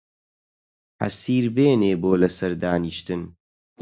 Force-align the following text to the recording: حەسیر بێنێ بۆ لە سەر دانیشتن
حەسیر 1.01 1.45
بێنێ 1.55 1.93
بۆ 2.01 2.11
لە 2.21 2.29
سەر 2.37 2.51
دانیشتن 2.61 3.21